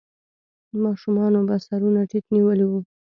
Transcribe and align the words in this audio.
ماشومانو 0.83 1.39
به 1.47 1.55
سرونه 1.65 2.01
ټيټ 2.09 2.25
نيولې 2.35 2.65
وو. 2.67 2.79